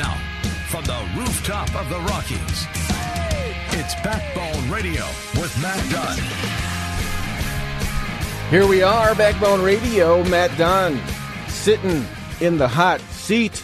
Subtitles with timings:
[0.00, 0.16] now,
[0.68, 2.66] from the rooftop of the Rockies,
[3.78, 5.04] it's Backbone Radio
[5.38, 6.18] with Matt Dunn.
[8.48, 10.24] Here we are, Backbone Radio.
[10.24, 10.98] Matt Dunn
[11.48, 12.06] sitting
[12.40, 13.62] in the hot seat.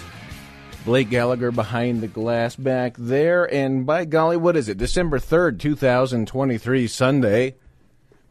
[0.84, 3.50] Blake Gallagher behind the glass back there.
[3.50, 4.76] And by golly, what is it?
[4.76, 7.56] December 3rd, 2023, Sunday.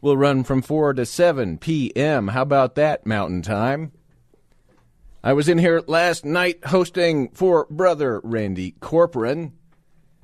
[0.00, 2.28] We'll run from 4 to 7 p.m.
[2.28, 3.90] How about that, Mountain Time?
[5.26, 9.50] I was in here last night hosting for brother Randy Corporon.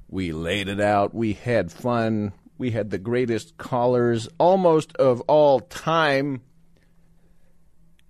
[0.08, 1.12] We laid it out.
[1.12, 2.32] We had fun.
[2.56, 6.42] We had the greatest callers almost of all time.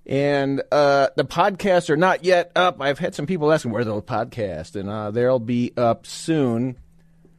[0.05, 2.77] And uh, the podcasts are not yet up.
[2.83, 6.77] I've had some people asking where they'll podcast, and uh, they'll be up soon.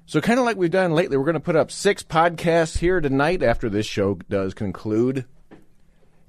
[0.08, 3.00] So, kind of like we've done lately, we're going to put up six podcasts here
[3.02, 5.26] tonight after this show does conclude.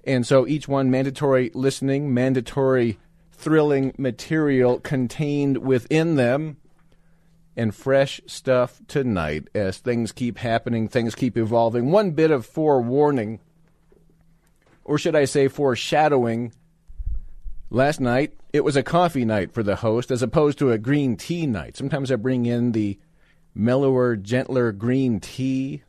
[0.07, 2.99] And so each one mandatory listening, mandatory
[3.35, 6.57] thrilling material contained within them,
[7.57, 11.91] and fresh stuff tonight as things keep happening, things keep evolving.
[11.91, 13.41] One bit of forewarning,
[14.85, 16.53] or should I say foreshadowing.
[17.71, 21.17] Last night, it was a coffee night for the host as opposed to a green
[21.17, 21.77] tea night.
[21.77, 22.99] Sometimes I bring in the
[23.55, 25.83] mellower, gentler green tea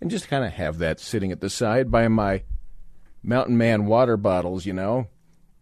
[0.00, 2.42] and just kind of have that sitting at the side by my
[3.22, 5.08] Mountain Man water bottles, you know.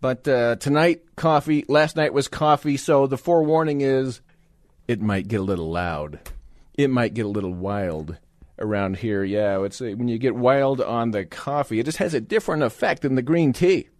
[0.02, 1.64] But uh, tonight, coffee.
[1.68, 4.20] Last night was coffee, so the forewarning is
[4.88, 6.18] it might get a little loud.
[6.74, 8.18] It might get a little wild
[8.58, 9.22] around here.
[9.22, 12.64] Yeah, it's a, when you get wild on the coffee, it just has a different
[12.64, 13.90] effect than the green tea.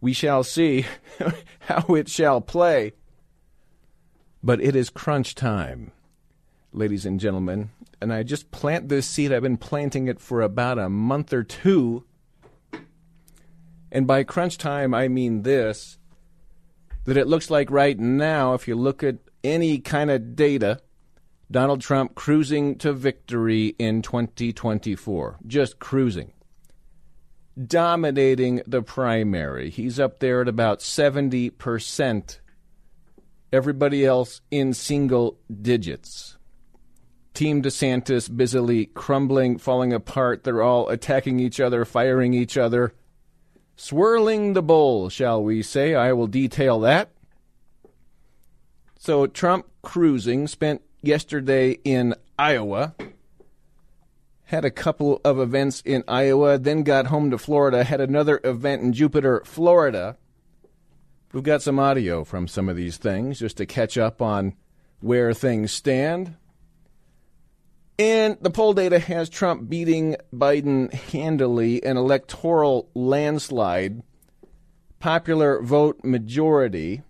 [0.00, 0.86] We shall see
[1.58, 2.92] how it shall play.
[4.44, 5.90] But it is crunch time,
[6.72, 7.70] ladies and gentlemen.
[8.00, 9.32] And I just plant this seed.
[9.32, 12.04] I've been planting it for about a month or two
[13.96, 15.96] and by crunch time, I mean this
[17.04, 20.80] that it looks like right now, if you look at any kind of data,
[21.50, 25.38] Donald Trump cruising to victory in 2024.
[25.46, 26.30] Just cruising.
[27.66, 29.70] Dominating the primary.
[29.70, 32.40] He's up there at about 70%.
[33.50, 36.36] Everybody else in single digits.
[37.32, 40.44] Team DeSantis busily crumbling, falling apart.
[40.44, 42.92] They're all attacking each other, firing each other
[43.76, 45.94] swirling the bowl, shall we say.
[45.94, 47.10] I will detail that.
[48.98, 52.94] So, Trump cruising spent yesterday in Iowa,
[54.44, 58.82] had a couple of events in Iowa, then got home to Florida, had another event
[58.82, 60.16] in Jupiter, Florida.
[61.32, 64.54] We've got some audio from some of these things just to catch up on
[65.00, 66.36] where things stand.
[67.98, 74.02] And the poll data has Trump beating Biden handily, an electoral landslide,
[74.98, 77.02] popular vote majority.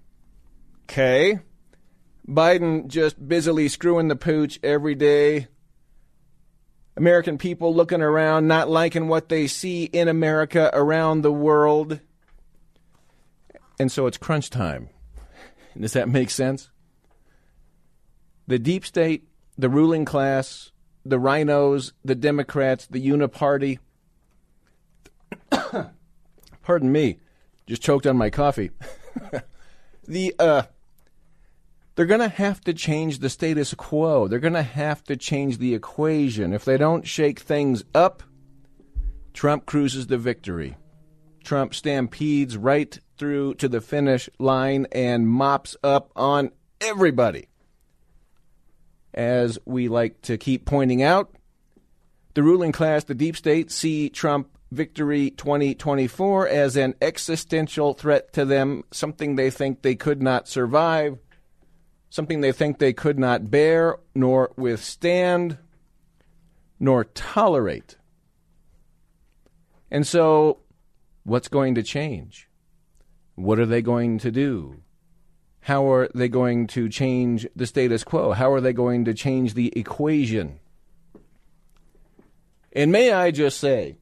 [0.85, 1.41] Okay.
[2.29, 5.49] Biden just busily screwing the pooch every day.
[6.97, 12.01] American people looking around, not liking what they see in America around the world.
[13.79, 14.89] And so it's crunch time.
[15.79, 16.71] Does that make sense?
[18.47, 20.71] The deep state, the ruling class,
[21.11, 23.79] the RINOs, the Democrats, the Uniparty.
[26.63, 27.19] Pardon me,
[27.67, 28.71] just choked on my coffee.
[30.07, 30.63] the uh,
[31.95, 34.29] they're going to have to change the status quo.
[34.29, 36.53] They're going to have to change the equation.
[36.53, 38.23] If they don't shake things up,
[39.33, 40.77] Trump cruises the victory.
[41.43, 46.51] Trump stampedes right through to the finish line and mops up on
[46.81, 47.49] everybody
[49.17, 51.33] as we like to keep pointing out.
[52.35, 58.45] The ruling class, the deep state, see Trump victory 2024 as an existential threat to
[58.45, 61.19] them, something they think they could not survive,
[62.11, 65.59] something they think they could not bear, nor withstand,
[66.79, 67.97] nor tolerate.
[69.91, 70.59] And so,
[71.25, 72.49] what's going to change?
[73.35, 74.83] What are they going to do?
[75.67, 78.31] How are they going to change the status quo?
[78.31, 80.61] How are they going to change the equation?
[82.73, 83.97] And may I just say,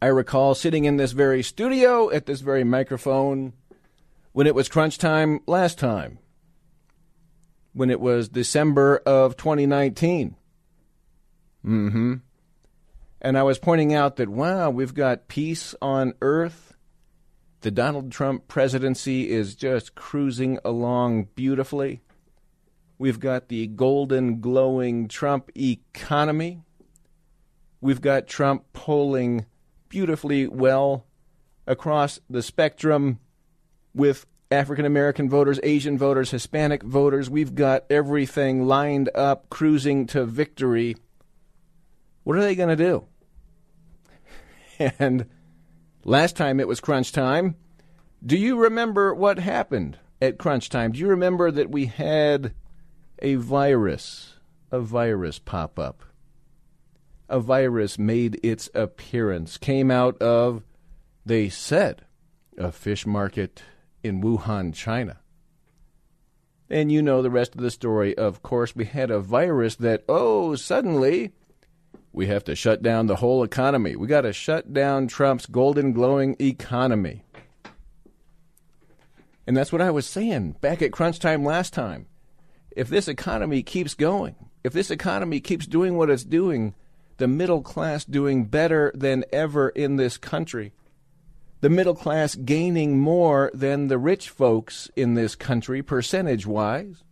[0.00, 3.54] I recall sitting in this very studio at this very microphone
[4.30, 6.20] when it was crunch time last time,
[7.72, 10.36] when it was December of 2019.
[11.66, 12.14] Mm hmm.
[13.20, 16.69] And I was pointing out that, wow, we've got peace on earth.
[17.62, 22.00] The Donald Trump presidency is just cruising along beautifully.
[22.98, 26.62] We've got the golden, glowing Trump economy.
[27.82, 29.44] We've got Trump polling
[29.90, 31.06] beautifully well
[31.66, 33.18] across the spectrum
[33.94, 37.28] with African American voters, Asian voters, Hispanic voters.
[37.28, 40.96] We've got everything lined up, cruising to victory.
[42.24, 43.04] What are they going to do?
[44.98, 45.26] And
[46.04, 47.56] last time it was crunch time.
[48.24, 50.92] Do you remember what happened at crunch time?
[50.92, 52.54] Do you remember that we had
[53.20, 54.34] a virus,
[54.70, 56.02] a virus pop up?
[57.28, 60.64] A virus made its appearance, came out of,
[61.24, 62.04] they said,
[62.58, 63.62] a fish market
[64.02, 65.20] in Wuhan, China.
[66.68, 68.16] And you know the rest of the story.
[68.16, 71.32] Of course, we had a virus that, oh, suddenly
[72.12, 73.96] we have to shut down the whole economy.
[73.96, 77.24] We got to shut down Trump's golden glowing economy.
[79.46, 82.06] And that's what I was saying back at crunch time last time.
[82.70, 86.74] If this economy keeps going, if this economy keeps doing what it's doing,
[87.16, 90.72] the middle class doing better than ever in this country,
[91.60, 97.02] the middle class gaining more than the rich folks in this country percentage wise,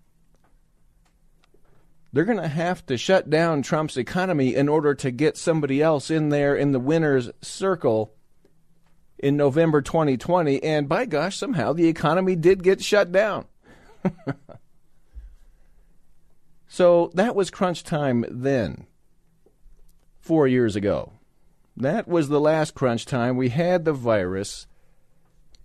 [2.13, 6.11] they're going to have to shut down Trump's economy in order to get somebody else
[6.11, 8.15] in there in the winner's circle
[9.19, 10.63] in November 2020.
[10.63, 13.47] And by gosh, somehow the economy did get shut down.
[16.69, 18.87] so that was crunch time then,
[20.21, 21.13] four years ago.
[21.77, 23.37] That was the last crunch time.
[23.37, 24.67] We had the virus.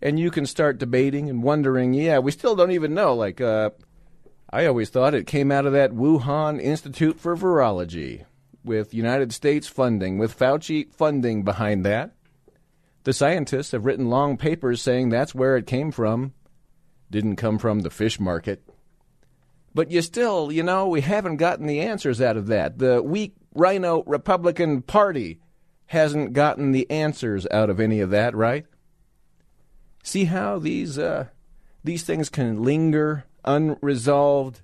[0.01, 3.15] And you can start debating and wondering, yeah, we still don't even know.
[3.15, 3.69] Like, uh,
[4.53, 8.25] I always thought it came out of that Wuhan Institute for Virology
[8.63, 12.13] with United States funding, with Fauci funding behind that.
[13.03, 16.33] The scientists have written long papers saying that's where it came from.
[17.09, 18.63] Didn't come from the fish market.
[19.73, 22.77] But you still, you know, we haven't gotten the answers out of that.
[22.77, 25.39] The weak RINO Republican Party
[25.87, 28.67] hasn't gotten the answers out of any of that, right?
[30.03, 31.29] See how these uh,
[31.83, 34.61] these things can linger unresolved.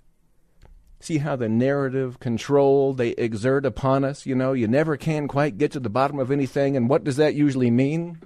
[0.99, 4.25] See how the narrative control they exert upon us?
[4.25, 6.75] You know, you never can quite get to the bottom of anything.
[6.75, 8.19] And what does that usually mean?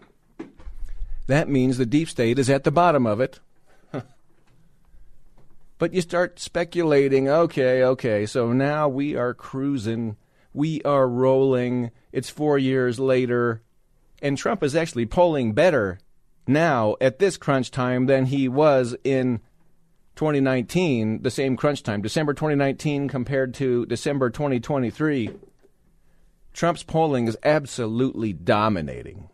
[1.27, 3.39] That means the deep state is at the bottom of it.
[5.77, 10.17] but you start speculating okay, okay, so now we are cruising,
[10.53, 13.61] we are rolling, it's four years later,
[14.21, 15.99] and Trump is actually polling better
[16.45, 19.39] now at this crunch time than he was in
[20.15, 25.31] 2019, the same crunch time, December 2019 compared to December 2023,
[26.53, 29.29] Trump's polling is absolutely dominating,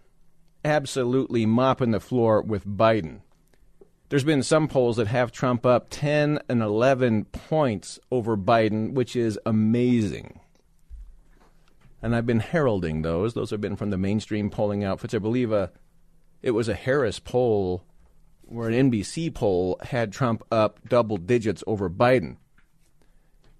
[0.63, 3.19] absolutely mopping the floor with Biden.
[4.07, 9.15] There's been some polls that have Trump up 10 and 11 points over Biden, which
[9.15, 10.39] is amazing.
[12.01, 13.33] And I've been heralding those.
[13.33, 15.13] Those have been from the mainstream polling outfits.
[15.13, 15.67] I believe a, uh,
[16.41, 17.83] it was a Harris poll
[18.49, 22.37] where an NBC poll had Trump up double digits over Biden.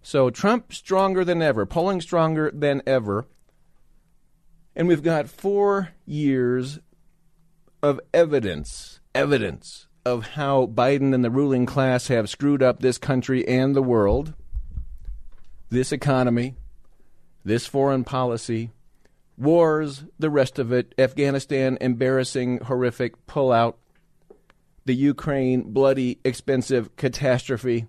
[0.01, 3.27] So Trump stronger than ever, polling stronger than ever.
[4.75, 6.79] And we've got four years
[7.83, 13.47] of evidence, evidence of how Biden and the ruling class have screwed up this country
[13.47, 14.33] and the world,
[15.69, 16.55] this economy,
[17.43, 18.71] this foreign policy,
[19.37, 23.75] wars, the rest of it, Afghanistan, embarrassing, horrific pullout,
[24.89, 27.85] the Ukraine bloody, expensive catastrophe.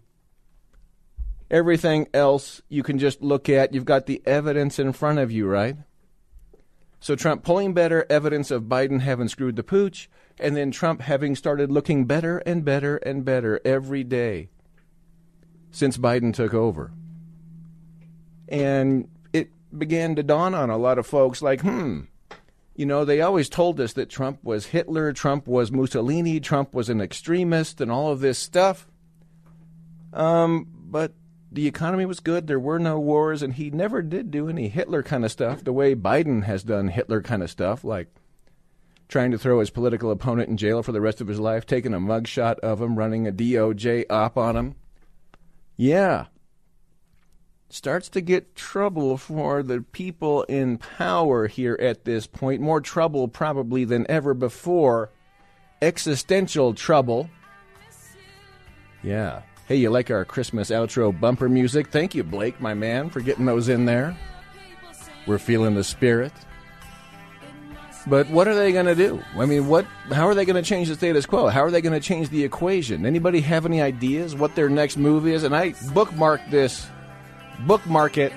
[1.51, 3.73] Everything else you can just look at.
[3.73, 5.77] You've got the evidence in front of you, right?
[7.01, 11.35] So Trump pulling better, evidence of Biden having screwed the pooch, and then Trump having
[11.35, 14.51] started looking better and better and better every day
[15.71, 16.93] since Biden took over.
[18.47, 22.01] And it began to dawn on a lot of folks like, hmm,
[22.75, 26.89] you know, they always told us that Trump was Hitler, Trump was Mussolini, Trump was
[26.89, 28.89] an extremist, and all of this stuff.
[30.13, 31.13] Um, but
[31.53, 32.47] the economy was good.
[32.47, 35.73] There were no wars, and he never did do any Hitler kind of stuff the
[35.73, 38.09] way Biden has done Hitler kind of stuff, like
[39.09, 41.93] trying to throw his political opponent in jail for the rest of his life, taking
[41.93, 44.75] a mugshot of him, running a DOJ op on him.
[45.77, 46.27] Yeah.
[47.73, 52.61] Starts to get trouble for the people in power here at this point.
[52.61, 55.11] More trouble probably than ever before.
[55.83, 57.31] Existential trouble.
[59.03, 59.43] Yeah.
[59.67, 61.89] Hey, you like our Christmas outro bumper music?
[61.89, 64.17] Thank you, Blake, my man, for getting those in there.
[65.27, 66.33] We're feeling the spirit.
[68.07, 69.23] But what are they going to do?
[69.37, 69.85] I mean, what?
[70.11, 71.49] How are they going to change the status quo?
[71.49, 73.05] How are they going to change the equation?
[73.07, 75.45] Anybody have any ideas what their next move is?
[75.45, 76.87] And I bookmarked this
[77.67, 78.33] bookmark it.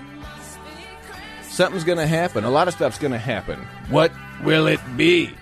[1.44, 2.44] Something's going to happen.
[2.44, 3.60] A lot of stuff's going to happen.
[3.90, 4.12] What
[4.44, 5.36] will it be?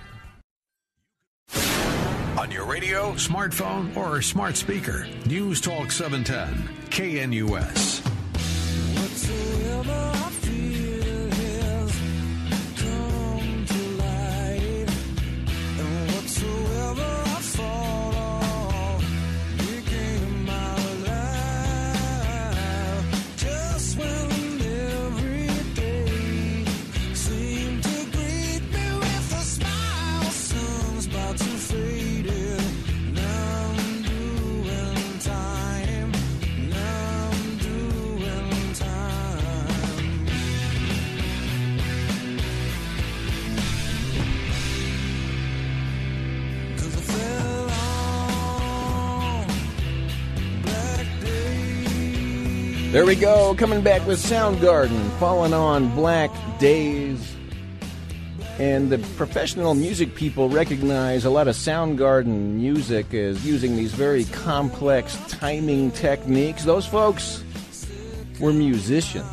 [2.38, 8.01] On your radio, smartphone, or smart speaker, News Talk 710, KNUS.
[53.01, 56.29] There we go, coming back with Soundgarden, Fallen on Black
[56.60, 57.36] Days.
[58.60, 64.25] And the professional music people recognize a lot of Soundgarden music as using these very
[64.25, 66.63] complex timing techniques.
[66.63, 67.43] Those folks
[68.39, 69.25] were musicians.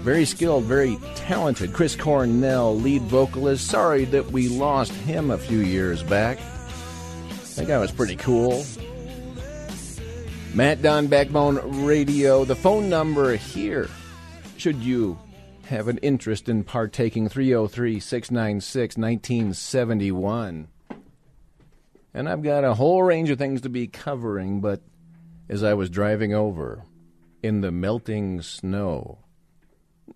[0.00, 1.72] Very skilled, very talented.
[1.72, 3.68] Chris Cornell, lead vocalist.
[3.68, 6.40] Sorry that we lost him a few years back.
[7.54, 8.64] That guy was pretty cool.
[10.54, 12.44] Matt Dunn Backbone Radio.
[12.44, 13.88] The phone number here,
[14.58, 15.18] should you
[15.64, 20.68] have an interest in partaking, 303 696 1971.
[22.12, 24.82] And I've got a whole range of things to be covering, but
[25.48, 26.84] as I was driving over
[27.42, 29.20] in the melting snow,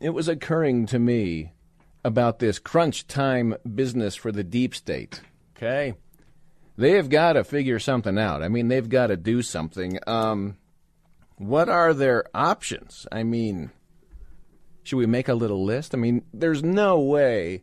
[0.00, 1.52] it was occurring to me
[2.04, 5.22] about this crunch time business for the deep state.
[5.56, 5.94] Okay?
[6.76, 8.42] They've got to figure something out.
[8.42, 9.98] I mean, they've got to do something.
[10.06, 10.56] Um,
[11.36, 13.06] what are their options?
[13.10, 13.70] I mean,
[14.82, 15.94] should we make a little list?
[15.94, 17.62] I mean, there's no way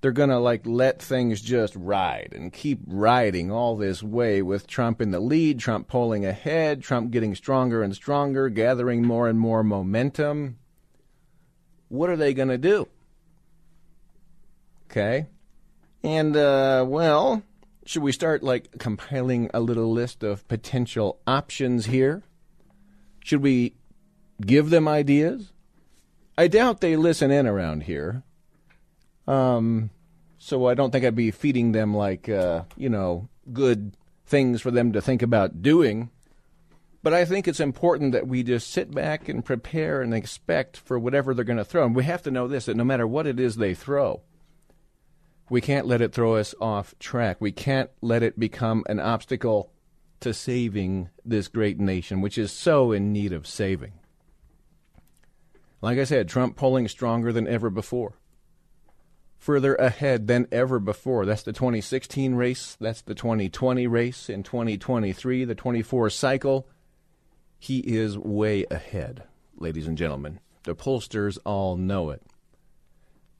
[0.00, 4.66] they're going to like let things just ride and keep riding all this way with
[4.66, 9.38] Trump in the lead, Trump polling ahead, Trump getting stronger and stronger, gathering more and
[9.38, 10.58] more momentum.
[11.88, 12.88] What are they going to do?
[14.90, 15.26] Okay.
[16.02, 17.42] And, uh, well,
[17.84, 22.22] should we start like compiling a little list of potential options here?
[23.24, 23.74] Should we
[24.40, 25.52] give them ideas?
[26.36, 28.22] I doubt they listen in around here.
[29.26, 29.90] Um,
[30.38, 33.96] so I don't think I'd be feeding them like uh, you know good
[34.26, 36.10] things for them to think about doing.
[37.02, 40.98] But I think it's important that we just sit back and prepare and expect for
[40.98, 41.84] whatever they're going to throw.
[41.84, 44.22] And we have to know this that no matter what it is they throw,
[45.52, 47.36] we can't let it throw us off track.
[47.38, 49.70] We can't let it become an obstacle
[50.20, 53.92] to saving this great nation, which is so in need of saving.
[55.82, 58.14] Like I said, Trump polling stronger than ever before.
[59.36, 61.26] Further ahead than ever before.
[61.26, 62.78] That's the 2016 race.
[62.80, 64.30] That's the 2020 race.
[64.30, 66.66] In 2023, the 24 cycle,
[67.58, 69.24] he is way ahead,
[69.58, 70.40] ladies and gentlemen.
[70.62, 72.22] The pollsters all know it.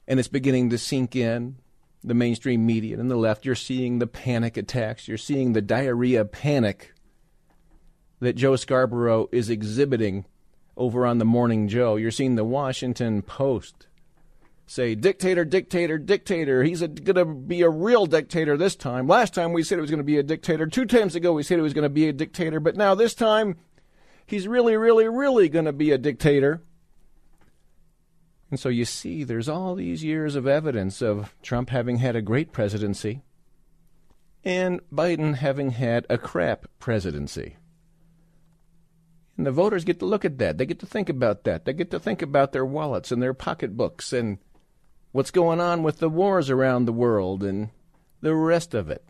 [0.07, 1.55] And it's beginning to sink in
[2.03, 5.07] the mainstream media and the left, you're seeing the panic attacks.
[5.07, 6.93] You're seeing the diarrhea panic
[8.19, 10.25] that Joe Scarborough is exhibiting
[10.75, 11.95] over on the Morning Joe.
[11.95, 13.87] You're seeing the Washington Post
[14.65, 16.63] say, dictator, dictator, dictator.
[16.63, 19.07] He's going to be a real dictator this time.
[19.07, 20.65] Last time we said it was going to be a dictator.
[20.67, 22.59] Two times ago we said it was going to be a dictator.
[22.59, 23.57] But now this time
[24.25, 26.61] he's really, really, really going to be a dictator.
[28.53, 32.21] And so you see, there's all these years of evidence of Trump having had a
[32.21, 33.23] great presidency
[34.43, 37.57] and Biden having had a crap presidency.
[39.37, 40.59] And the voters get to look at that.
[40.59, 41.65] They get to think about that.
[41.65, 44.37] They get to think about their wallets and their pocketbooks and
[45.13, 47.71] what's going on with the wars around the world and
[48.21, 49.03] the rest of it.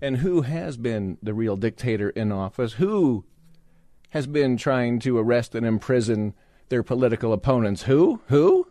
[0.00, 2.72] And who has been the real dictator in office?
[2.72, 3.26] Who
[4.08, 6.32] has been trying to arrest and imprison
[6.70, 7.82] their political opponents?
[7.82, 8.22] Who?
[8.28, 8.69] Who?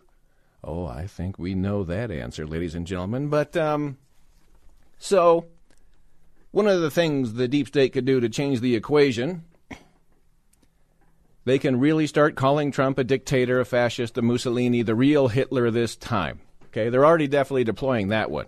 [0.62, 3.28] Oh, I think we know that answer, ladies and gentlemen.
[3.28, 3.96] But, um,
[4.98, 5.46] so,
[6.50, 9.44] one of the things the deep state could do to change the equation
[11.44, 15.70] they can really start calling Trump a dictator, a fascist, a Mussolini, the real Hitler
[15.70, 16.40] this time.
[16.66, 18.46] Okay, they're already definitely deploying that one.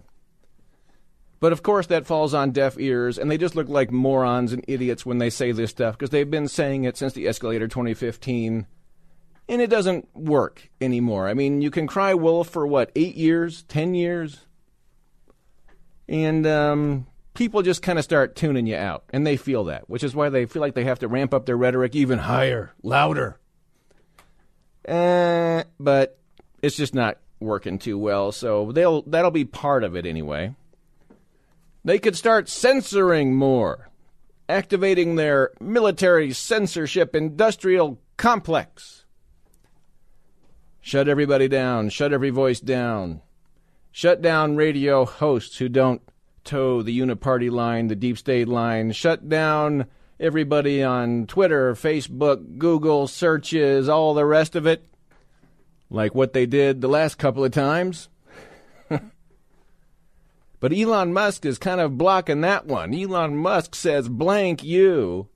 [1.40, 4.64] But of course, that falls on deaf ears, and they just look like morons and
[4.68, 8.66] idiots when they say this stuff because they've been saying it since the escalator 2015,
[9.48, 11.28] and it doesn't work anymore.
[11.28, 14.46] I mean, you can cry wolf for what, eight years, ten years?
[16.08, 20.04] And um, people just kind of start tuning you out, and they feel that, which
[20.04, 23.38] is why they feel like they have to ramp up their rhetoric even higher, louder.
[24.86, 26.18] Uh, but
[26.60, 30.54] it's just not working too well, so they'll that'll be part of it anyway.
[31.84, 33.90] They could start censoring more,
[34.48, 39.01] activating their military censorship industrial complex.
[40.84, 43.22] Shut everybody down, shut every voice down.
[43.92, 46.02] Shut down radio hosts who don't
[46.42, 48.90] toe the uniparty line, the deep state line.
[48.90, 49.86] Shut down
[50.18, 54.84] everybody on Twitter, Facebook, Google, searches, all the rest of it.
[55.88, 58.08] Like what they did the last couple of times.
[60.62, 62.94] But Elon Musk is kind of blocking that one.
[62.94, 65.28] Elon Musk says blank you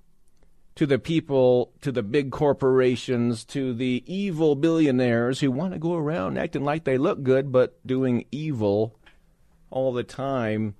[0.76, 5.94] to the people, to the big corporations, to the evil billionaires who want to go
[5.94, 8.98] around acting like they look good but doing evil
[9.70, 10.74] all the time.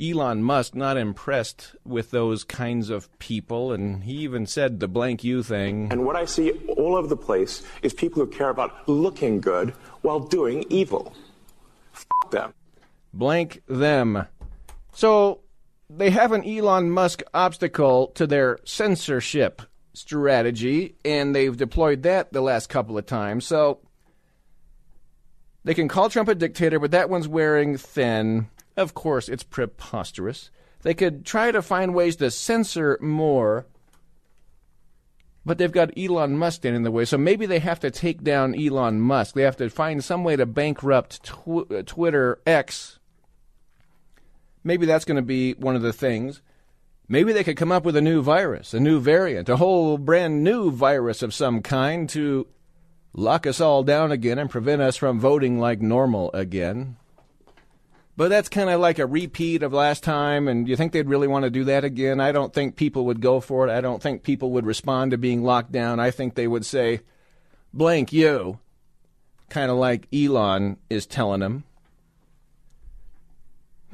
[0.00, 5.24] Elon Musk not impressed with those kinds of people, and he even said the blank
[5.24, 5.88] you thing.
[5.90, 9.70] And what I see all over the place is people who care about looking good
[10.02, 11.14] while doing evil.
[11.94, 12.52] F them
[13.16, 14.26] blank them.
[14.92, 15.40] So
[15.88, 19.62] they have an Elon Musk obstacle to their censorship
[19.92, 23.46] strategy, and they've deployed that the last couple of times.
[23.46, 23.80] So
[25.64, 28.48] they can call Trump a dictator, but that one's wearing thin.
[28.76, 30.50] Of course, it's preposterous.
[30.82, 33.66] They could try to find ways to censor more,
[35.44, 37.04] but they've got Elon Musk in the way.
[37.04, 39.34] So maybe they have to take down Elon Musk.
[39.34, 42.98] They have to find some way to bankrupt tw- uh, Twitter X
[44.66, 46.42] maybe that's going to be one of the things.
[47.08, 50.42] Maybe they could come up with a new virus, a new variant, a whole brand
[50.42, 52.48] new virus of some kind to
[53.14, 56.96] lock us all down again and prevent us from voting like normal again.
[58.16, 61.28] But that's kind of like a repeat of last time, and you think they'd really
[61.28, 62.18] want to do that again?
[62.18, 63.70] I don't think people would go for it.
[63.70, 66.00] I don't think people would respond to being locked down.
[66.00, 67.00] I think they would say,
[67.72, 68.58] blank you,
[69.48, 71.64] kind of like Elon is telling them.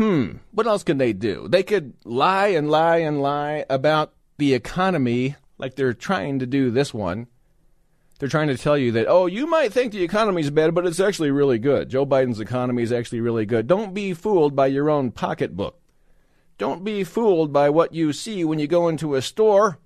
[0.02, 1.46] Hmm, what else can they do?
[1.48, 6.72] They could lie and lie and lie about the economy like they're trying to do
[6.72, 7.28] this one.
[8.18, 10.98] They're trying to tell you that, oh, you might think the economy's bad, but it's
[10.98, 11.88] actually really good.
[11.88, 13.68] Joe Biden's economy is actually really good.
[13.68, 15.80] Don't be fooled by your own pocketbook.
[16.58, 19.78] Don't be fooled by what you see when you go into a store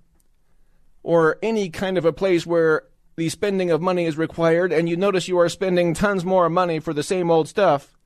[1.03, 2.85] or any kind of a place where
[3.17, 6.79] the spending of money is required and you notice you are spending tons more money
[6.79, 7.96] for the same old stuff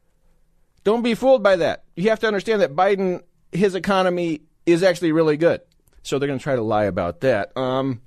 [0.83, 1.83] don't be fooled by that.
[1.95, 5.61] You have to understand that Biden, his economy is actually really good.
[6.03, 7.55] So they're going to try to lie about that.
[7.55, 8.01] Um,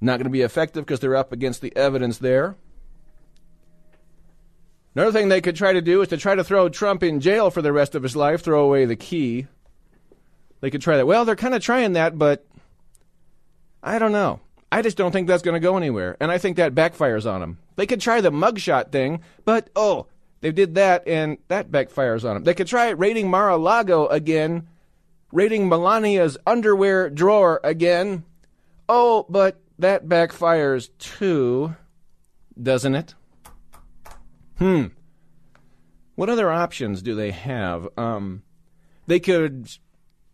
[0.00, 2.56] not going to be effective because they're up against the evidence there.
[4.94, 7.50] Another thing they could try to do is to try to throw Trump in jail
[7.50, 9.46] for the rest of his life, throw away the key.
[10.60, 11.06] They could try that.
[11.06, 12.46] Well, they're kind of trying that, but
[13.82, 14.40] I don't know.
[14.70, 17.40] I just don't think that's going to go anywhere, and I think that backfires on
[17.40, 17.58] them.
[17.76, 20.06] They could try the mugshot thing, but oh,
[20.42, 22.44] they did that, and that backfires on them.
[22.44, 24.66] They could try raiding Mar-a-Lago again,
[25.32, 28.24] raiding Melania's underwear drawer again.
[28.88, 31.76] Oh, but that backfires too,
[32.60, 33.14] doesn't it?
[34.58, 34.86] Hmm.
[36.16, 37.88] What other options do they have?
[37.96, 38.42] Um,
[39.06, 39.70] they could,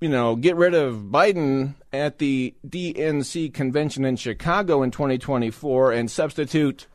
[0.00, 6.10] you know, get rid of Biden at the DNC convention in Chicago in 2024 and
[6.10, 6.86] substitute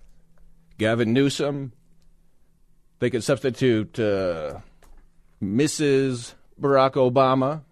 [0.79, 1.73] Gavin Newsom,
[3.03, 4.59] they could substitute uh,
[5.43, 6.35] Mrs.
[6.59, 7.63] Barack Obama.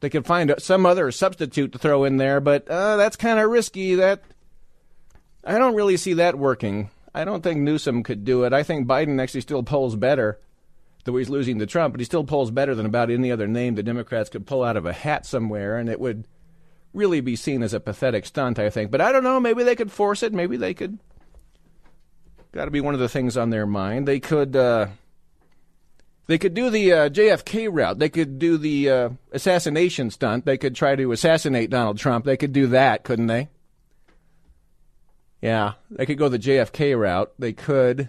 [0.00, 3.50] They could find some other substitute to throw in there, but uh, that's kind of
[3.50, 3.94] risky.
[3.94, 4.22] That
[5.44, 6.90] I don't really see that working.
[7.14, 8.52] I don't think Newsom could do it.
[8.52, 10.38] I think Biden actually still polls better,
[11.04, 13.76] though he's losing to Trump, but he still polls better than about any other name
[13.76, 16.28] the Democrats could pull out of a hat somewhere, and it would
[16.92, 18.90] really be seen as a pathetic stunt, I think.
[18.90, 19.40] But I don't know.
[19.40, 20.34] Maybe they could force it.
[20.34, 20.98] Maybe they could
[22.54, 24.06] Got to be one of the things on their mind.
[24.06, 24.86] They could uh,
[26.28, 27.98] they could do the uh, JFK route.
[27.98, 30.44] They could do the uh, assassination stunt.
[30.44, 32.24] They could try to assassinate Donald Trump.
[32.24, 33.48] They could do that, couldn't they?
[35.42, 37.32] Yeah, they could go the JFK route.
[37.40, 38.08] They could.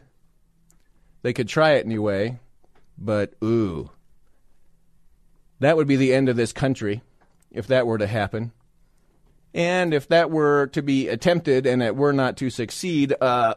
[1.24, 2.38] They could try it anyway,
[3.00, 3.90] but ooh,
[5.60, 7.02] that would be the end of this country
[7.52, 8.52] if that were to happen.
[9.56, 13.56] And if that were to be attempted and it were not to succeed, uh,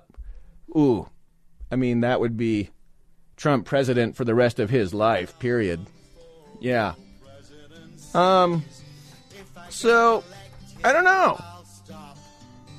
[0.76, 1.08] ooh,
[1.70, 2.70] I mean, that would be
[3.36, 5.86] Trump president for the rest of his life, period.
[6.60, 6.94] Yeah.
[8.14, 8.64] Um,
[9.68, 10.24] so,
[10.82, 11.40] I don't know.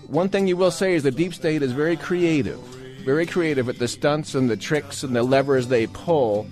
[0.08, 2.60] One thing you will say is the deep state is very creative,
[3.06, 6.47] very creative at the stunts and the tricks and the levers they pull.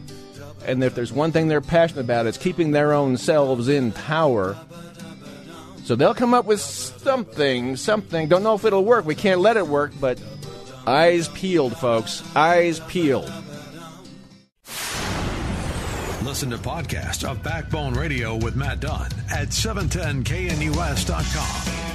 [0.66, 4.56] And if there's one thing they're passionate about, it's keeping their own selves in power
[5.88, 8.28] so they'll come up with something, something.
[8.28, 9.06] Don't know if it'll work.
[9.06, 10.22] We can't let it work, but
[10.88, 12.24] eyes peeled, folks.
[12.36, 13.32] Eyes peeled.
[16.24, 21.87] Listen to podcast of Backbone Radio with Matt Dunn at 710knus.com.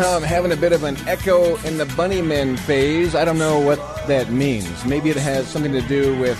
[0.00, 3.14] Somehow I'm having a bit of an Echo and the Bunnymen phase.
[3.14, 4.86] I don't know what that means.
[4.86, 6.38] Maybe it has something to do with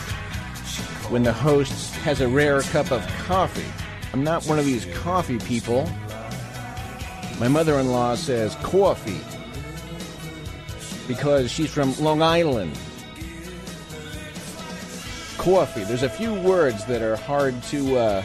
[1.11, 3.71] when the host has a rare cup of coffee.
[4.15, 5.87] I'm not one of these coffee people.
[7.39, 9.21] My mother in law says coffee
[11.07, 12.73] because she's from Long Island.
[15.37, 15.85] Coffee.
[15.85, 18.25] There's a few words that are hard to uh,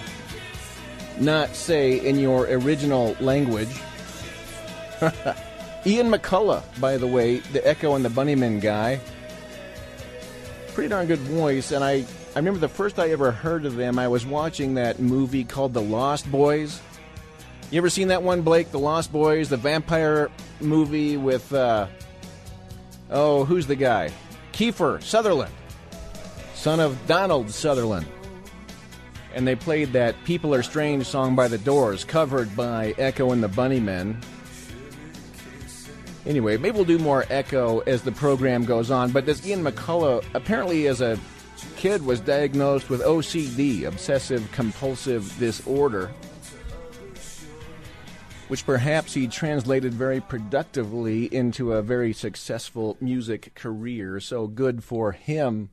[1.20, 3.82] not say in your original language.
[5.86, 9.00] Ian McCulloch, by the way, the Echo and the Bunnymen guy.
[10.74, 14.00] Pretty darn good voice, and I, I remember the first I ever heard of them,
[14.00, 16.82] I was watching that movie called The Lost Boys.
[17.72, 18.72] You ever seen that one, Blake?
[18.72, 21.88] The Lost Boys, the vampire movie with, uh,
[23.10, 24.12] oh, who's the guy?
[24.54, 25.54] Kiefer Sutherland,
[26.54, 28.08] son of Donald Sutherland.
[29.34, 33.44] And they played that People Are Strange song by The Doors, covered by Echo and
[33.44, 34.24] the Bunnymen.
[36.26, 39.12] Anyway, maybe we'll do more echo as the program goes on.
[39.12, 41.20] But this Ian McCulloch, apparently as a
[41.76, 46.12] kid, was diagnosed with OCD, obsessive compulsive disorder,
[48.48, 54.20] which perhaps he translated very productively into a very successful music career.
[54.20, 55.70] So good for him.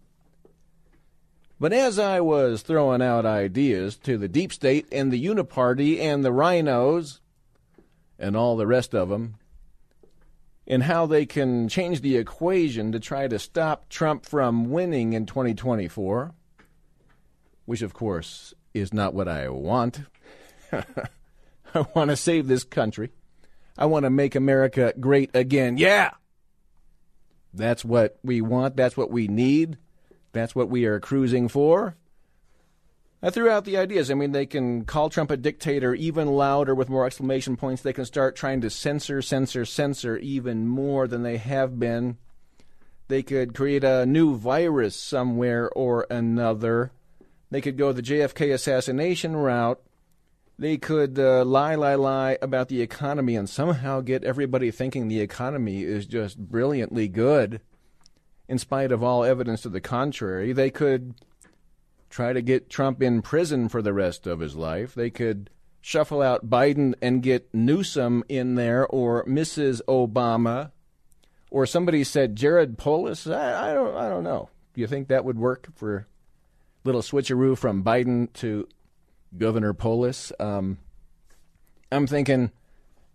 [1.58, 6.24] But as I was throwing out ideas to the deep state and the uniparty and
[6.24, 7.20] the RINOs
[8.18, 9.36] and all the rest of them,
[10.72, 15.26] and how they can change the equation to try to stop Trump from winning in
[15.26, 16.32] 2024,
[17.66, 20.00] which, of course, is not what I want.
[20.72, 23.10] I want to save this country.
[23.76, 25.76] I want to make America great again.
[25.76, 26.12] Yeah!
[27.52, 28.74] That's what we want.
[28.74, 29.76] That's what we need.
[30.32, 31.96] That's what we are cruising for.
[33.24, 34.10] I threw out the ideas.
[34.10, 37.80] I mean, they can call Trump a dictator even louder with more exclamation points.
[37.80, 42.16] They can start trying to censor, censor, censor even more than they have been.
[43.06, 46.90] They could create a new virus somewhere or another.
[47.50, 49.80] They could go the JFK assassination route.
[50.58, 55.20] They could uh, lie, lie, lie about the economy and somehow get everybody thinking the
[55.20, 57.60] economy is just brilliantly good,
[58.48, 60.52] in spite of all evidence to the contrary.
[60.52, 61.14] They could
[62.12, 64.94] try to get Trump in prison for the rest of his life.
[64.94, 65.48] They could
[65.80, 69.80] shuffle out Biden and get Newsom in there or Mrs.
[69.88, 70.70] Obama.
[71.50, 73.26] Or somebody said Jared Polis.
[73.26, 73.96] I, I don't.
[73.96, 74.48] I don't know.
[74.72, 76.06] Do you think that would work for
[76.84, 78.66] little switcheroo from Biden to
[79.36, 80.32] Governor Polis?
[80.40, 80.78] Um,
[81.90, 82.52] I'm thinking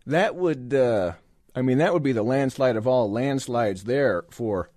[0.05, 0.71] that would.
[0.71, 1.13] Uh,
[1.55, 4.69] I mean, that would be the landslide of all landslides there for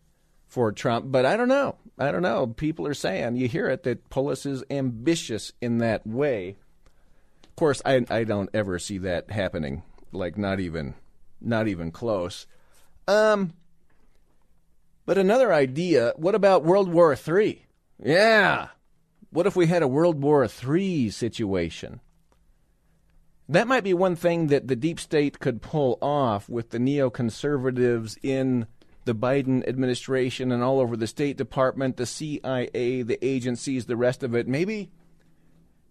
[0.48, 1.12] for Trump.
[1.12, 1.76] But I don't know.
[2.00, 2.46] I don't know.
[2.46, 6.56] People are saying you hear it that Polis is ambitious in that way.
[7.44, 9.82] Of course, I I don't ever see that happening.
[10.10, 10.94] Like not even
[11.40, 12.46] not even close.
[13.06, 13.52] Um.
[15.04, 16.12] But another idea.
[16.16, 17.66] What about World War Three?
[18.02, 18.68] Yeah.
[19.30, 22.00] What if we had a World War Three situation?
[23.48, 28.16] That might be one thing that the deep state could pull off with the neoconservatives
[28.22, 28.66] in
[29.04, 34.22] the Biden administration and all over the State Department, the CIA, the agencies, the rest
[34.22, 34.46] of it.
[34.46, 34.90] Maybe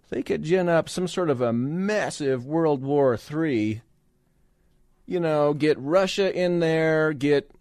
[0.10, 3.82] they could gin up some sort of a massive World War III.
[5.06, 7.52] You know, get Russia in there, get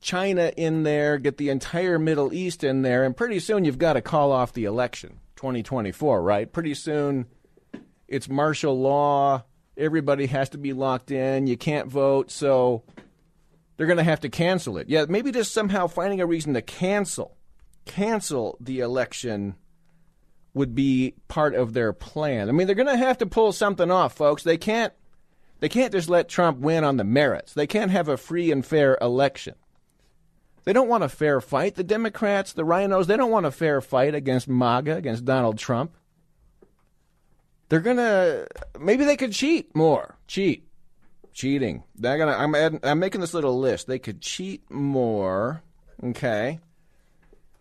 [0.00, 3.94] China in there, get the entire Middle East in there, and pretty soon you've got
[3.94, 6.50] to call off the election, 2024, right?
[6.50, 7.26] Pretty soon
[8.08, 9.44] it's martial law.
[9.76, 11.46] Everybody has to be locked in.
[11.46, 12.30] You can't vote.
[12.30, 12.84] So
[13.76, 14.88] they're going to have to cancel it.
[14.88, 17.36] Yeah, maybe just somehow finding a reason to cancel
[17.84, 19.54] cancel the election
[20.52, 22.48] would be part of their plan.
[22.48, 24.42] I mean, they're going to have to pull something off, folks.
[24.42, 24.92] They can't
[25.60, 27.54] they can't just let Trump win on the merits.
[27.54, 29.54] They can't have a free and fair election.
[30.64, 31.74] They don't want a fair fight.
[31.74, 35.96] The Democrats, the RINOs, they don't want a fair fight against MAGA, against Donald Trump.
[37.68, 38.46] They're going to
[38.78, 40.18] maybe they could cheat more.
[40.26, 40.63] Cheat.
[41.34, 41.82] Cheating.
[41.96, 43.88] They're to I'm adding, I'm making this little list.
[43.88, 45.62] They could cheat more.
[46.02, 46.60] Okay.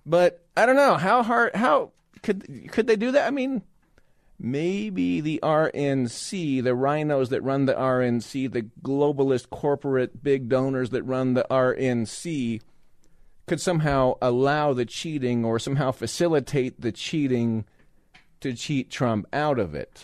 [0.05, 3.27] But I don't know how hard how could could they do that?
[3.27, 3.63] I mean,
[4.39, 11.03] maybe the RNC, the RINOs that run the RNC, the globalist corporate big donors that
[11.03, 12.61] run the RNC
[13.47, 17.65] could somehow allow the cheating or somehow facilitate the cheating
[18.39, 20.03] to cheat Trump out of it.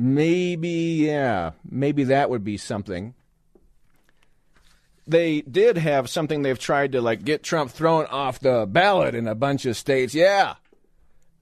[0.00, 3.14] Maybe, yeah, maybe that would be something
[5.08, 9.26] they did have something they've tried to like get Trump thrown off the ballot in
[9.26, 10.14] a bunch of states.
[10.14, 10.56] Yeah.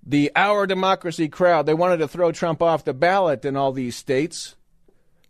[0.04, 3.96] The Our Democracy crowd, they wanted to throw Trump off the ballot in all these
[3.96, 4.54] states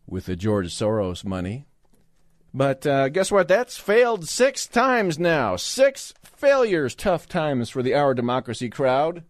[0.07, 1.67] with the George Soros money.
[2.53, 3.49] But uh, guess what?
[3.49, 5.57] That's failed six times now.
[5.57, 9.25] Six failures, tough times for the Our Democracy crowd.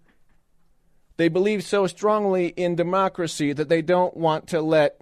[1.17, 5.01] They believe so strongly in democracy that they don't want to let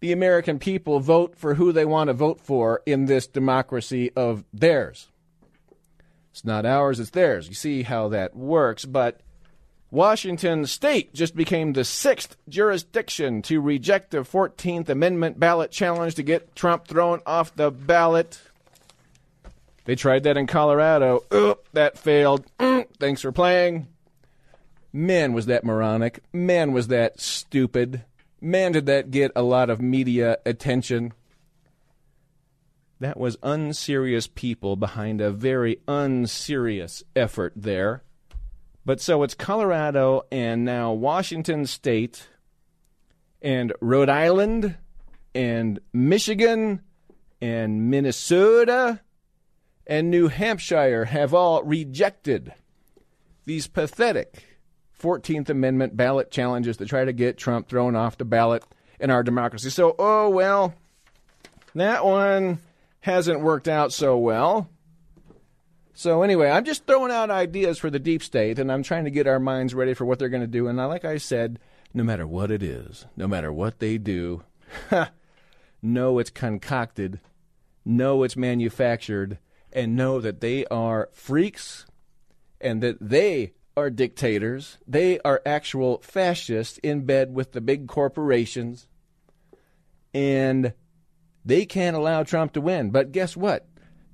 [0.00, 4.44] the American people vote for who they want to vote for in this democracy of
[4.52, 5.08] theirs.
[6.30, 7.48] It's not ours, it's theirs.
[7.48, 8.84] You see how that works.
[8.84, 9.20] But
[9.90, 16.22] Washington state just became the sixth jurisdiction to reject the 14th Amendment ballot challenge to
[16.22, 18.40] get Trump thrown off the ballot.
[19.84, 21.24] They tried that in Colorado.
[21.32, 22.44] Oop, that failed.
[22.58, 23.86] Mm, thanks for playing.
[24.96, 26.20] Man, was that moronic.
[26.32, 28.04] Man, was that stupid.
[28.40, 31.12] Man, did that get a lot of media attention.
[33.00, 38.04] That was unserious people behind a very unserious effort there.
[38.84, 42.28] But so it's Colorado and now Washington State
[43.42, 44.76] and Rhode Island
[45.34, 46.82] and Michigan
[47.40, 49.00] and Minnesota
[49.88, 52.54] and New Hampshire have all rejected
[53.44, 54.53] these pathetic
[55.04, 58.64] 14th Amendment ballot challenges to try to get Trump thrown off the ballot
[58.98, 59.68] in our democracy.
[59.68, 60.72] So, oh, well,
[61.74, 62.60] that one
[63.00, 64.70] hasn't worked out so well.
[65.92, 69.10] So, anyway, I'm just throwing out ideas for the deep state, and I'm trying to
[69.10, 70.68] get our minds ready for what they're going to do.
[70.68, 71.58] And like I said,
[71.92, 74.42] no matter what it is, no matter what they do,
[75.82, 77.20] know it's concocted,
[77.84, 79.36] know it's manufactured,
[79.70, 81.84] and know that they are freaks
[82.58, 84.78] and that they are dictators.
[84.86, 88.86] They are actual fascists in bed with the big corporations.
[90.12, 90.74] And
[91.44, 92.90] they can't allow Trump to win.
[92.90, 93.66] But guess what?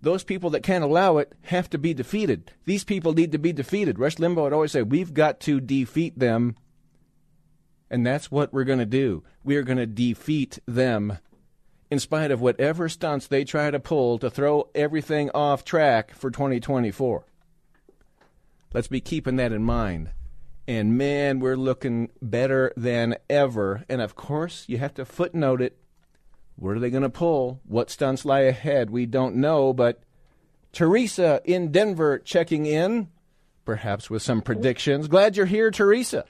[0.02, 2.52] Those people that can't allow it have to be defeated.
[2.64, 3.98] These people need to be defeated.
[3.98, 6.56] Rush Limbaugh would always say, We've got to defeat them.
[7.90, 9.24] And that's what we're going to do.
[9.44, 11.18] We are going to defeat them
[11.90, 16.30] in spite of whatever stunts they try to pull to throw everything off track for
[16.30, 17.26] 2024.
[18.72, 20.10] Let's be keeping that in mind.
[20.68, 23.84] And man, we're looking better than ever.
[23.88, 25.76] And of course, you have to footnote it.
[26.56, 27.60] Where are they going to pull?
[27.64, 28.90] What stunts lie ahead?
[28.90, 29.72] We don't know.
[29.72, 30.02] But
[30.72, 33.08] Teresa in Denver checking in,
[33.64, 35.08] perhaps with some predictions.
[35.08, 36.24] Glad you're here, Teresa.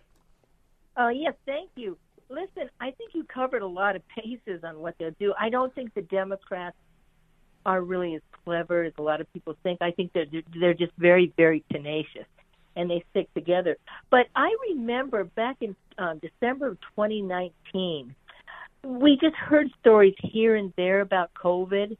[0.96, 1.98] Uh, yes, thank you.
[2.30, 5.34] Listen, I think you covered a lot of bases on what they'll do.
[5.38, 6.76] I don't think the Democrats
[7.66, 9.80] are really as clever as a lot of people think.
[9.80, 10.26] I think they're
[10.58, 12.26] they're just very very tenacious
[12.76, 13.76] and they stick together.
[14.10, 18.14] But I remember back in uh, December of 2019,
[18.84, 21.96] we just heard stories here and there about COVID,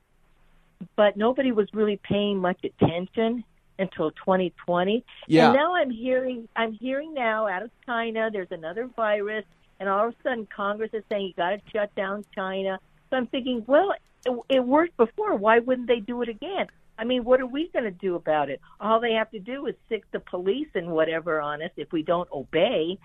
[0.97, 3.45] but nobody was really paying much attention
[3.79, 5.05] until 2020.
[5.27, 5.47] Yeah.
[5.47, 9.45] And now I'm hearing I'm hearing now out of China there's another virus
[9.79, 12.79] and all of a sudden Congress is saying you got to shut down China.
[13.09, 13.93] So I'm thinking, well,
[14.27, 15.35] it, it worked before.
[15.37, 16.67] Why wouldn't they do it again?
[16.99, 18.61] I mean, what are we going to do about it?
[18.79, 22.03] All they have to do is stick the police and whatever on us if we
[22.03, 22.99] don't obey.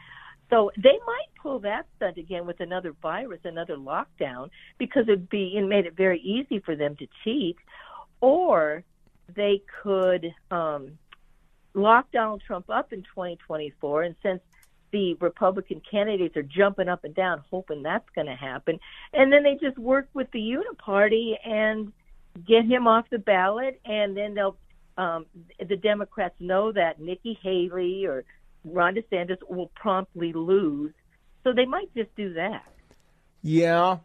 [0.49, 5.54] So they might pull that stunt again with another virus, another lockdown, because it'd be
[5.56, 7.56] it made it very easy for them to cheat,
[8.21, 8.84] or
[9.34, 10.99] they could um,
[11.73, 14.41] lock Donald Trump up in 2024, and since
[14.91, 18.79] the Republican candidates are jumping up and down, hoping that's going to happen.
[19.13, 21.91] And then they just work with the Uniparty and
[22.47, 24.57] get him off the ballot, and then they'll
[24.97, 25.25] um,
[25.59, 28.23] the Democrats know that Nikki Haley or
[28.63, 30.93] Ron DeSantis will promptly lose,
[31.43, 32.63] so they might just do that.
[33.41, 33.97] Yeah,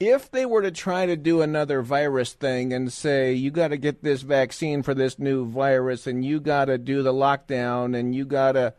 [0.00, 3.76] if they were to try to do another virus thing and say you got to
[3.76, 8.14] get this vaccine for this new virus and you got to do the lockdown and
[8.14, 8.72] you got to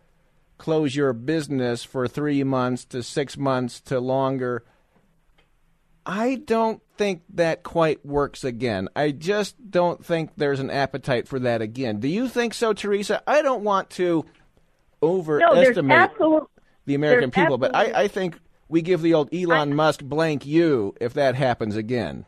[0.61, 4.63] close your business for 3 months to 6 months to longer
[6.05, 8.89] I don't think that quite works again.
[8.95, 11.99] I just don't think there's an appetite for that again.
[11.99, 13.21] Do you think so, Teresa?
[13.27, 14.25] I don't want to
[15.03, 16.49] overestimate no,
[16.85, 20.45] the American people, but I, I think we give the old Elon I, Musk blank
[20.45, 22.25] you if that happens again.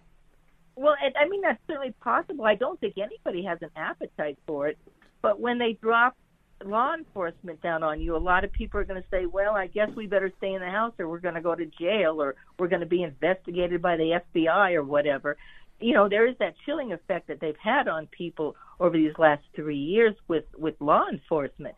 [0.76, 2.46] Well, I mean that's certainly possible.
[2.46, 4.78] I don't think anybody has an appetite for it,
[5.22, 6.16] but when they drop
[6.64, 9.68] law enforcement down on you, a lot of people are going to say, "Well, I
[9.68, 12.36] guess we better stay in the house, or we're going to go to jail, or
[12.58, 15.38] we're going to be investigated by the FBI, or whatever."
[15.80, 19.44] You know, there is that chilling effect that they've had on people over these last
[19.56, 21.76] three years with with law enforcement.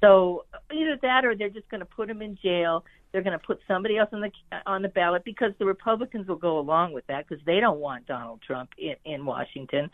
[0.00, 2.84] So either that, or they're just going to put them in jail.
[3.12, 4.30] They're going to put somebody else on the
[4.66, 8.06] on the ballot because the Republicans will go along with that because they don't want
[8.06, 9.90] Donald Trump in in Washington.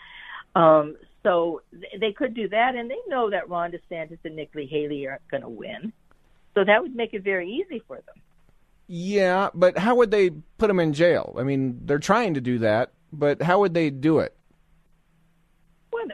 [0.54, 1.62] Um, so
[1.98, 5.42] they could do that, and they know that Ron DeSantis and Nikki Haley aren't going
[5.42, 5.92] to win.
[6.54, 8.14] So that would make it very easy for them.
[8.86, 11.34] Yeah, but how would they put him in jail?
[11.36, 14.36] I mean, they're trying to do that, but how would they do it?
[15.90, 16.12] What,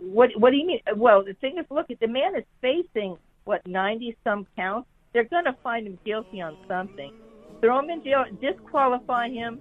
[0.00, 0.80] what, what do you mean?
[0.94, 4.88] Well, the thing is, look, the man is facing what ninety some counts.
[5.12, 7.12] They're going to find him guilty on something.
[7.60, 9.58] Throw him in jail, disqualify him,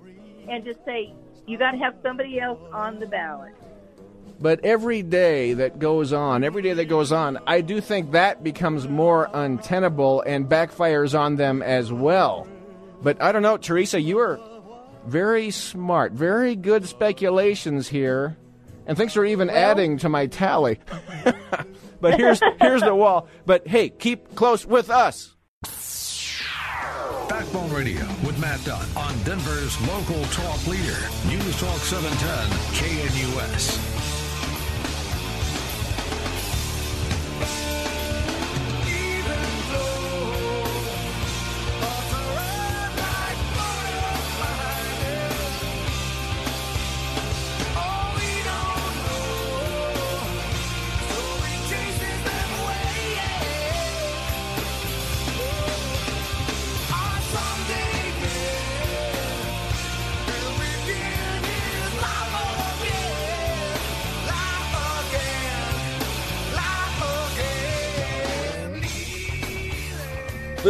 [0.48, 1.12] and just say
[1.48, 3.56] you got to have somebody else on the ballot.
[4.42, 8.44] But every day that goes on, every day that goes on, I do think that
[8.44, 12.48] becomes more untenable and backfires on them as well.
[13.04, 14.40] But I don't know, Teresa, you are
[15.06, 18.36] very smart, very good speculations here,
[18.88, 20.80] and things are even well, adding to my tally.
[22.02, 23.28] but here's here's the wall.
[23.46, 25.36] But hey, keep close with us.
[27.30, 34.01] Backbone Radio with Matt Dunn on Denver's local talk leader, News Talk 710 KNUS.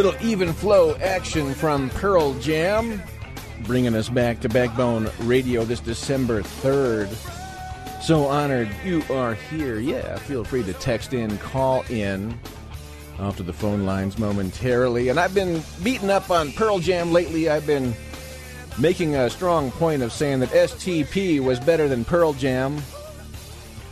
[0.02, 3.00] Little even flow action from Pearl Jam,
[3.60, 7.06] bringing us back to Backbone Radio this December 3rd.
[8.02, 9.78] So honored you are here.
[9.78, 12.36] Yeah, feel free to text in, call in
[13.20, 15.08] off to the phone lines momentarily.
[15.08, 17.48] And I've been beaten up on Pearl Jam lately.
[17.48, 17.94] I've been
[18.80, 22.82] making a strong point of saying that STP was better than Pearl Jam.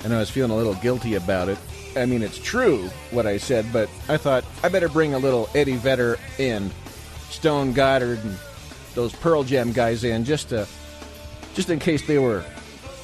[0.03, 1.59] And I was feeling a little guilty about it.
[1.97, 5.49] I mean, it's true what I said, but I thought I better bring a little
[5.55, 6.71] Eddie Vedder in,
[7.31, 8.39] Stone Gossard, and
[8.95, 10.67] those Pearl Jam guys in just to,
[11.55, 12.45] just in case they were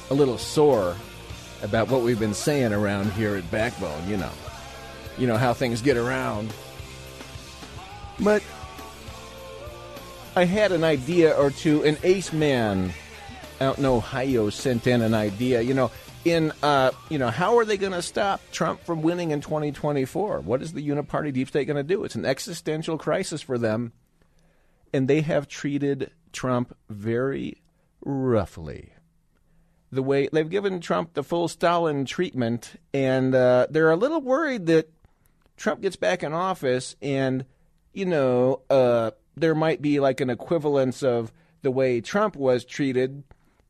[0.09, 0.95] a little sore
[1.63, 4.07] about what we've been saying around here at Backbone.
[4.07, 4.31] You know,
[5.17, 6.53] you know how things get around.
[8.19, 8.41] But
[10.35, 11.83] I had an idea or two.
[11.83, 12.93] An ace man
[13.59, 15.61] out in Ohio sent in an idea.
[15.61, 15.91] You know,
[16.27, 20.41] in uh, you know how are they going to stop Trump from winning in 2024?
[20.41, 22.03] What is the uniparty deep state going to do?
[22.03, 23.93] It's an existential crisis for them,
[24.93, 27.61] and they have treated Trump very
[28.01, 28.93] roughly.
[29.91, 34.65] The way they've given Trump the full Stalin treatment, and uh, they're a little worried
[34.67, 34.89] that
[35.55, 37.45] Trump gets back in office, and
[37.93, 43.23] you know uh, there might be like an equivalence of the way Trump was treated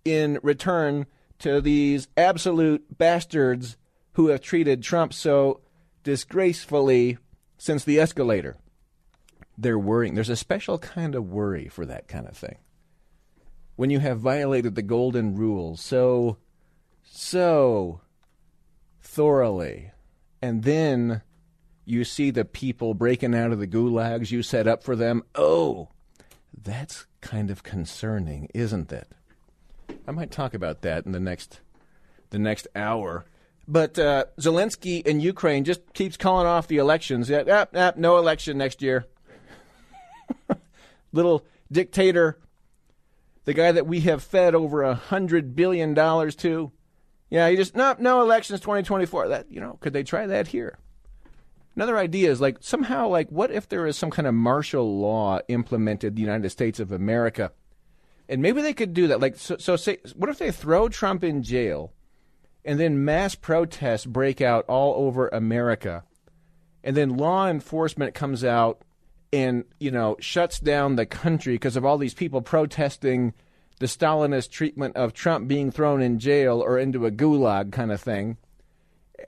[0.04, 1.06] in return
[1.40, 3.78] to these absolute bastards
[4.14, 5.62] who have treated Trump so
[6.04, 7.18] disgracefully
[7.58, 8.58] since the escalator.
[9.58, 10.16] They're worrying.
[10.16, 12.58] There's a special kind of worry for that kind of thing.
[13.76, 16.38] When you have violated the golden rule so,
[17.04, 18.02] so
[19.02, 19.92] thoroughly,
[20.42, 21.22] and then
[21.86, 25.90] you see the people breaking out of the gulags you set up for them, oh,
[26.60, 29.12] that's kind of concerning, isn't it?
[30.08, 31.62] I might talk about that in the next
[32.30, 33.26] the next hour.
[33.68, 37.30] But uh, Zelensky in Ukraine just keeps calling off the elections.
[37.30, 39.06] Yeah, ah, ah, no election next year.
[41.12, 42.40] Little dictator,
[43.44, 46.72] the guy that we have fed over a hundred billion dollars to.
[47.30, 49.28] Yeah, he just no no elections 2024.
[49.28, 50.80] That you know, could they try that here?
[51.76, 55.40] Another idea is like somehow like what if there is some kind of martial law
[55.50, 57.52] implemented the United States of America
[58.30, 59.22] And maybe they could do that.
[59.22, 61.94] Like, so, so say, what if they throw Trump in jail,
[62.66, 66.04] and then mass protests break out all over America,
[66.84, 68.82] and then law enforcement comes out
[69.34, 73.34] and you know shuts down the country because of all these people protesting
[73.80, 78.02] the Stalinist treatment of Trump being thrown in jail or into a gulag kind of
[78.02, 78.38] thing,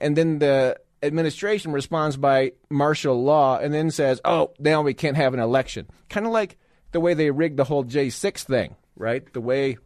[0.00, 5.16] and then the administration responds by martial law and then says, "Oh, now we can't
[5.16, 6.58] have an election." Kind of like
[6.92, 9.32] the way they rigged the whole J6 thing, right?
[9.32, 9.78] The way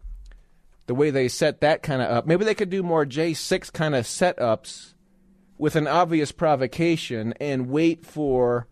[0.87, 2.27] the way they set that kind of up.
[2.27, 4.93] Maybe they could do more J6 kind of setups
[5.57, 8.67] with an obvious provocation and wait for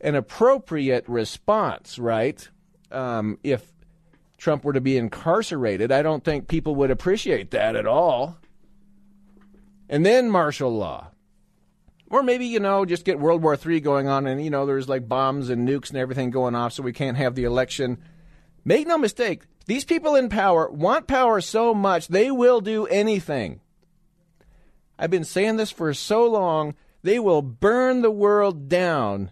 [0.00, 2.48] an appropriate response, right?
[2.92, 3.72] Um, if
[4.38, 8.36] Trump were to be incarcerated, I don't think people would appreciate that at all.
[9.88, 11.08] And then martial law.
[12.10, 14.88] Or maybe, you know, just get World War III going on and, you know, there's
[14.88, 17.98] like bombs and nukes and everything going off so we can't have the election.
[18.64, 23.60] Make no mistake, these people in power want power so much they will do anything.
[24.98, 26.74] I've been saying this for so long.
[27.02, 29.30] They will burn the world down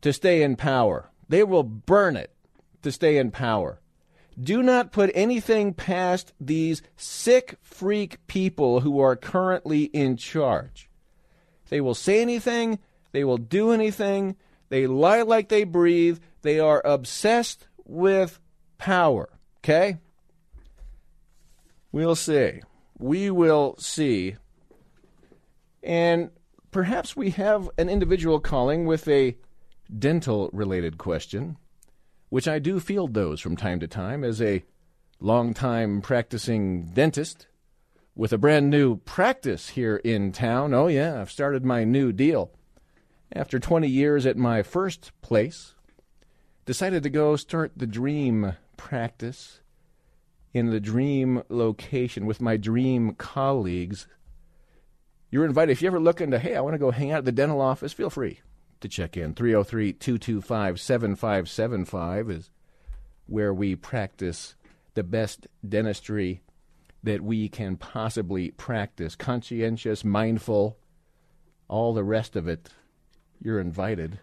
[0.00, 1.10] to stay in power.
[1.28, 2.32] They will burn it
[2.82, 3.80] to stay in power.
[4.40, 10.88] Do not put anything past these sick freak people who are currently in charge.
[11.68, 12.78] They will say anything,
[13.12, 14.36] they will do anything,
[14.70, 18.40] they lie like they breathe, they are obsessed with
[18.78, 19.28] power.
[19.62, 19.98] Okay?
[21.92, 22.60] We'll see.
[22.98, 24.36] We will see.
[25.82, 26.30] And
[26.70, 29.36] perhaps we have an individual calling with a
[29.98, 31.56] dental related question,
[32.28, 34.64] which I do field those from time to time as a
[35.20, 37.46] long-time practicing dentist
[38.14, 40.72] with a brand new practice here in town.
[40.74, 42.50] Oh, yeah, I've started my new deal.
[43.32, 45.74] After 20 years at my first place,
[46.66, 49.60] decided to go start the dream practice
[50.54, 54.06] in the dream location with my dream colleagues.
[55.30, 55.72] You're invited.
[55.72, 57.60] If you ever look into, hey, I want to go hang out at the dental
[57.60, 58.40] office, feel free
[58.80, 59.34] to check in.
[59.34, 62.50] 303 225 7575 is
[63.26, 64.54] where we practice
[64.94, 66.40] the best dentistry
[67.02, 69.14] that we can possibly practice.
[69.14, 70.78] Conscientious, mindful,
[71.68, 72.70] all the rest of it.
[73.42, 74.20] You're invited.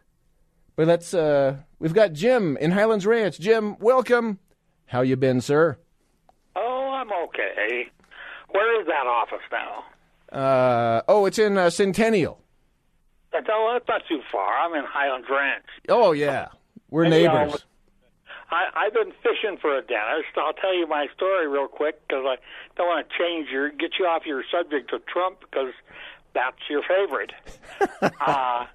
[0.75, 3.39] But let's uh we've got Jim in Highlands Ranch.
[3.39, 4.39] Jim, welcome.
[4.87, 5.77] How you been, sir?
[6.55, 7.87] Oh, I'm okay.
[8.49, 9.83] Where is that office now?
[10.31, 12.41] Uh oh, it's in uh, Centennial.
[13.31, 14.57] That's, oh, that's not too far.
[14.57, 15.65] I'm in Highlands Ranch.
[15.89, 16.47] Oh yeah.
[16.89, 17.65] We're I'll- neighbors.
[18.49, 20.37] I, I've been fishing for a dentist.
[20.37, 22.37] I'll tell you my story real quick because I
[22.77, 25.73] don't want to change your get you off your subject of Trump because
[26.33, 27.33] that's your favorite.
[28.21, 28.65] uh,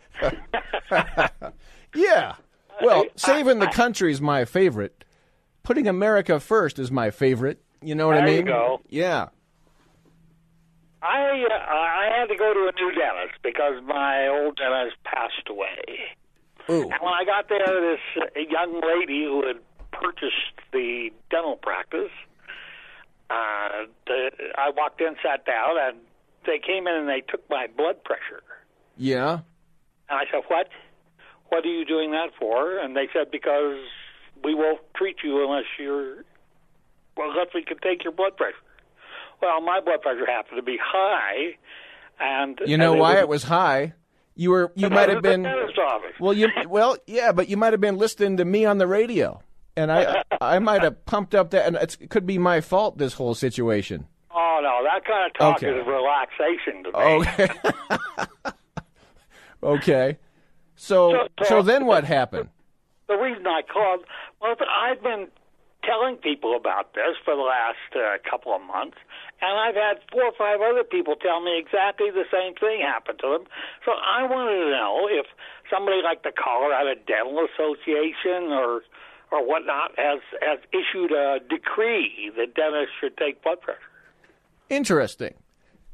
[1.95, 2.35] Yeah.
[2.83, 5.05] Well, saving the I- country is my favorite.
[5.63, 7.63] Putting America first is my favorite.
[7.83, 8.47] You know what I There you mean?
[8.47, 8.81] go.
[8.89, 9.29] Yeah.
[11.03, 15.49] I uh, I had to go to a new dentist because my old dentist passed
[15.49, 16.15] away.
[16.71, 16.83] Ooh.
[16.83, 18.01] And when I got there, this
[18.49, 19.57] young lady who had
[19.91, 22.13] purchased the dental practice,
[23.31, 25.97] uh, the, I walked in, sat down, and
[26.47, 28.43] they came in and they took my blood pressure.
[28.97, 29.41] Yeah.
[30.09, 30.69] And I said, "What?
[31.49, 33.79] What are you doing that for?" And they said, "Because
[34.45, 36.25] we won't treat you unless you're,
[37.17, 38.57] well, unless we can take your blood pressure."
[39.41, 41.57] Well, my blood pressure happened to be high,
[42.21, 43.95] and You know and why it was high?
[44.35, 45.47] You were you might have been.
[46.21, 49.43] Well, you well, yeah, but you might have been listening to me on the radio.
[49.77, 52.99] And I I might have pumped up that and it's, it could be my fault
[52.99, 54.07] this whole situation.
[54.31, 55.71] Oh no, that kind of talk Okay.
[55.79, 56.99] is relaxation to me.
[56.99, 58.53] Okay.
[59.63, 60.19] okay.
[60.77, 62.49] So So- so so- then what happened?
[63.13, 64.09] The reason I called,
[64.41, 65.29] well, I've been
[65.85, 68.97] telling people about this for the last uh, couple of months,
[69.43, 73.19] and I've had four or five other people tell me exactly the same thing happened
[73.21, 73.45] to them.
[73.85, 75.27] So I wanted to know if
[75.69, 78.81] somebody like the Colorado Dental Association or
[79.29, 83.93] or whatnot has has issued a decree that dentists should take blood pressure.
[84.71, 85.35] Interesting.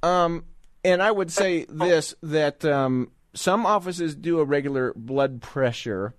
[0.03, 0.45] Um,
[0.85, 6.15] and I would say this that um, some offices do a regular blood pressure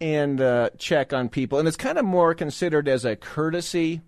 [0.00, 4.00] and uh, check on people, and it's kind of more considered as a courtesy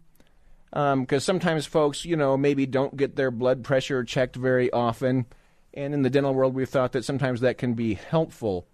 [0.72, 5.26] because sometimes folks, you know, maybe don't get their blood pressure checked very often.
[5.74, 8.66] And in the dental world, we've thought that sometimes that can be helpful.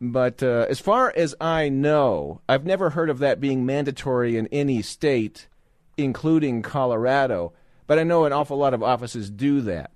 [0.00, 4.46] But uh, as far as I know, I've never heard of that being mandatory in
[4.48, 5.48] any state,
[5.96, 7.52] including Colorado.
[7.86, 9.92] But I know an awful lot of offices do that.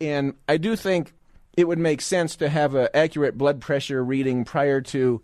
[0.00, 1.14] And I do think
[1.56, 5.22] it would make sense to have an accurate blood pressure reading prior to,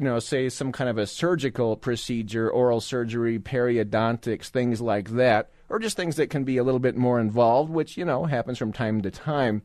[0.00, 5.50] you know, say some kind of a surgical procedure, oral surgery, periodontics, things like that,
[5.68, 8.56] or just things that can be a little bit more involved, which, you know, happens
[8.56, 9.60] from time to time.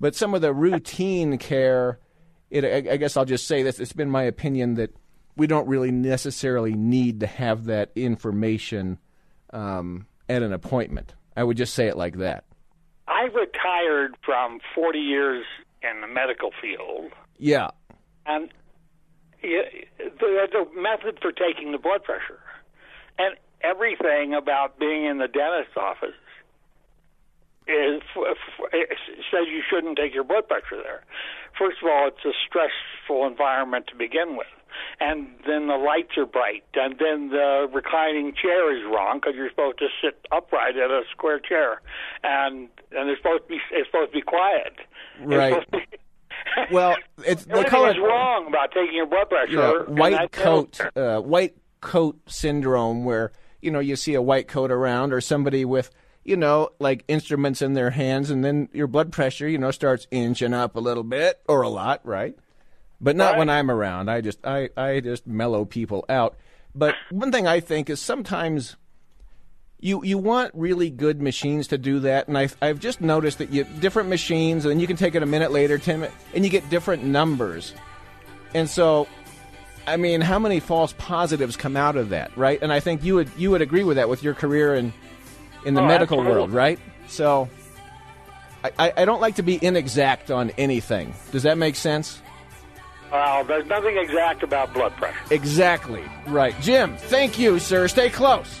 [0.00, 1.98] But some of the routine care,
[2.48, 4.96] it, I, I guess I'll just say this, it's been my opinion that
[5.36, 8.96] we don't really necessarily need to have that information
[9.50, 11.12] um, at an appointment.
[11.36, 12.44] I would just say it like that.
[13.06, 15.44] I retired from 40 years
[15.82, 17.12] in the medical field.
[17.36, 17.68] Yeah.
[18.24, 18.48] And
[19.42, 22.40] there's a method for taking the blood pressure.
[23.18, 26.16] And everything about being in the dentist's office
[27.66, 28.02] is
[29.30, 31.04] says you shouldn't take your blood pressure there.
[31.58, 34.50] First of all, it's a stressful environment to begin with,
[35.00, 39.50] and then the lights are bright, and then the reclining chair is wrong because you're
[39.50, 41.80] supposed to sit upright at a square chair,
[42.24, 44.74] and and it's supposed to be it's supposed to be quiet.
[45.20, 45.64] Right.
[46.70, 49.52] Well, it's the color is wrong about taking your blood pressure.
[49.52, 54.70] Yeah, white coat, uh, white coat syndrome, where you know you see a white coat
[54.70, 55.90] around, or somebody with
[56.24, 60.06] you know, like instruments in their hands, and then your blood pressure, you know, starts
[60.10, 62.36] inching up a little bit or a lot, right?
[63.00, 63.38] But not right.
[63.38, 64.08] when I'm around.
[64.08, 66.36] I just I I just mellow people out.
[66.74, 68.76] But one thing I think is sometimes
[69.82, 73.50] you you want really good machines to do that, and I've I've just noticed that
[73.50, 76.50] you different machines, and you can take it a minute later, ten minutes, and you
[76.50, 77.74] get different numbers,
[78.54, 79.06] and so.
[79.84, 82.62] I mean, how many false positives come out of that, right?
[82.62, 84.92] And I think you would you would agree with that with your career and
[85.66, 86.40] in the oh, medical absolutely.
[86.40, 86.78] world, right?
[87.08, 87.48] So
[88.78, 91.14] I, I don't like to be inexact on anything.
[91.32, 92.22] Does that make sense?
[93.10, 95.18] Well, there's nothing exact about blood pressure.
[95.32, 96.04] Exactly.
[96.28, 96.54] Right.
[96.60, 97.88] Jim, thank you, sir.
[97.88, 98.60] Stay close.